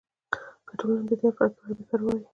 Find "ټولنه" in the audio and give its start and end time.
0.79-1.03